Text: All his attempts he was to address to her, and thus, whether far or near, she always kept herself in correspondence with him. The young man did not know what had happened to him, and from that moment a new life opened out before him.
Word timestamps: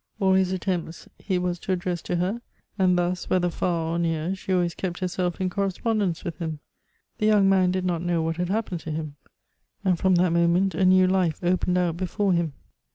All 0.19 0.33
his 0.33 0.51
attempts 0.51 1.07
he 1.19 1.37
was 1.37 1.59
to 1.59 1.71
address 1.71 2.01
to 2.01 2.15
her, 2.15 2.41
and 2.79 2.97
thus, 2.97 3.29
whether 3.29 3.51
far 3.51 3.93
or 3.93 3.99
near, 3.99 4.33
she 4.33 4.51
always 4.51 4.73
kept 4.73 4.97
herself 4.97 5.39
in 5.39 5.47
correspondence 5.47 6.23
with 6.23 6.39
him. 6.39 6.57
The 7.19 7.27
young 7.27 7.47
man 7.47 7.69
did 7.69 7.85
not 7.85 8.01
know 8.01 8.23
what 8.23 8.37
had 8.37 8.49
happened 8.49 8.79
to 8.79 8.91
him, 8.91 9.15
and 9.85 9.99
from 9.99 10.15
that 10.15 10.31
moment 10.31 10.73
a 10.73 10.85
new 10.85 11.05
life 11.05 11.37
opened 11.43 11.77
out 11.77 11.97
before 11.97 12.33
him. 12.33 12.53